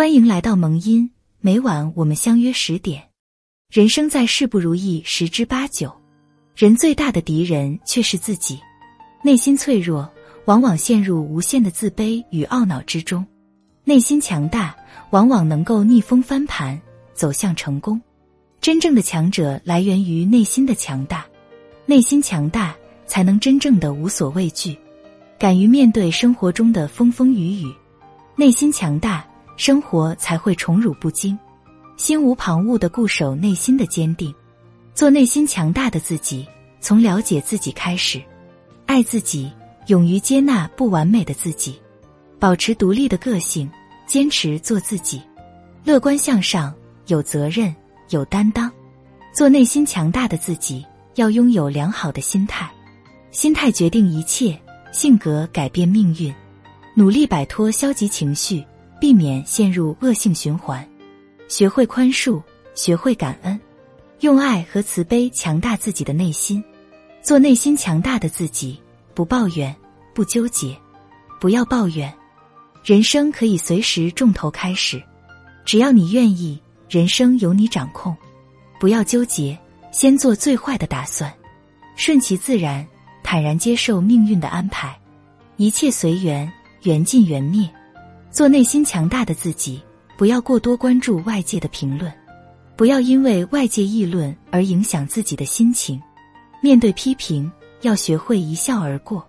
[0.00, 3.02] 欢迎来到萌音，每晚我们相约十点。
[3.70, 5.94] 人生在世不如意十之八九，
[6.56, 8.58] 人最大的敌人却是自己。
[9.22, 10.10] 内心脆弱，
[10.46, 13.22] 往往陷入无限的自卑与懊恼之中；
[13.84, 14.74] 内心强大，
[15.10, 16.80] 往往能够逆风翻盘，
[17.12, 18.00] 走向成功。
[18.58, 21.26] 真正的强者来源于内心的强大，
[21.84, 22.74] 内心强大
[23.06, 24.74] 才能真正的无所畏惧，
[25.38, 27.70] 敢于面对生活中的风风雨雨。
[28.34, 29.26] 内心强大。
[29.60, 31.38] 生活才会宠辱不惊，
[31.98, 34.34] 心无旁骛的固守内心的坚定，
[34.94, 36.48] 做内心强大的自己。
[36.80, 38.22] 从了解自己开始，
[38.86, 39.52] 爱自己，
[39.88, 41.78] 勇于接纳不完美的自己，
[42.38, 43.70] 保持独立的个性，
[44.06, 45.20] 坚持做自己，
[45.84, 46.74] 乐观向上，
[47.08, 47.76] 有责任，
[48.08, 48.72] 有担当。
[49.30, 50.82] 做内心强大的自己，
[51.16, 52.66] 要拥有良好的心态，
[53.30, 54.58] 心态决定一切，
[54.90, 56.34] 性格改变命运。
[56.94, 58.64] 努力摆脱消极情绪。
[59.00, 60.86] 避免陷入恶性循环，
[61.48, 62.40] 学会宽恕，
[62.74, 63.58] 学会感恩，
[64.20, 66.62] 用爱和慈悲强大自己的内心，
[67.22, 68.78] 做内心强大的自己。
[69.12, 69.74] 不抱怨，
[70.14, 70.74] 不纠结，
[71.40, 72.10] 不要抱怨。
[72.82, 75.02] 人生可以随时重头开始，
[75.64, 78.16] 只要你愿意，人生由你掌控。
[78.78, 79.58] 不要纠结，
[79.90, 81.30] 先做最坏的打算，
[81.96, 82.86] 顺其自然，
[83.22, 84.98] 坦然接受命运的安排，
[85.56, 86.50] 一切随缘，
[86.84, 87.68] 缘尽缘灭。
[88.30, 89.82] 做内心强大的自己，
[90.16, 92.12] 不要过多关注外界的评论，
[92.76, 96.00] 不要因为外界议论而影响自己的心情。
[96.62, 99.26] 面对批评，要学会一笑而过，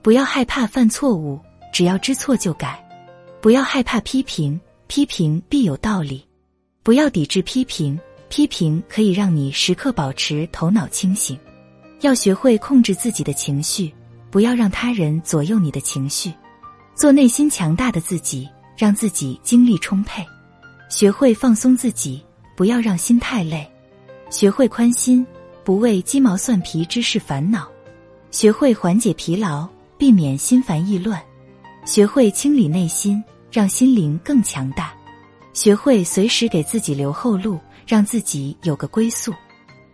[0.00, 1.40] 不要害怕犯错误，
[1.72, 2.82] 只要知错就改。
[3.40, 6.24] 不要害怕批评，批评必有道理。
[6.82, 11.36] 不要抵制批评，批评可以让你时刻保持头脑清醒。
[12.02, 13.92] 要学会控制自己的情绪，
[14.30, 16.32] 不要让他人左右你的情绪。
[16.96, 20.24] 做内心强大的自己，让自己精力充沛；
[20.88, 22.24] 学会放松自己，
[22.56, 23.66] 不要让心太累；
[24.30, 25.24] 学会宽心，
[25.62, 27.68] 不为鸡毛蒜皮之事烦恼；
[28.30, 29.68] 学会缓解疲劳，
[29.98, 31.20] 避免心烦意乱；
[31.84, 34.86] 学会清理内心，让心灵更强大；
[35.52, 39.34] 学会随时给自己留后路，让自己有个归宿。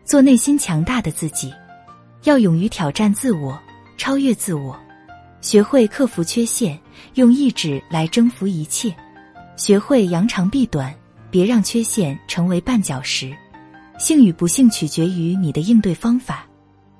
[0.04, 1.52] 做内心强大的自己，
[2.22, 3.60] 要勇于挑战自我，
[3.98, 4.78] 超越自我。
[5.42, 6.80] 学会克服缺陷，
[7.14, 8.90] 用意志来征服一切；
[9.56, 10.94] 学会扬长避短，
[11.30, 13.36] 别让缺陷成为绊脚石。
[13.98, 16.46] 幸与不幸取决于你的应对方法。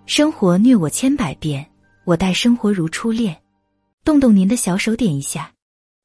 [0.06, 1.64] 生活虐我千百遍，
[2.04, 3.40] 我待生活如初恋。
[4.04, 5.52] 动动您的小手点一下，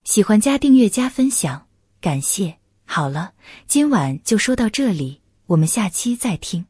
[0.04, 1.66] 喜欢加订阅加分享，
[2.00, 2.56] 感谢。
[2.86, 3.32] 好了，
[3.66, 6.64] 今晚就说到这里，我们下期再听。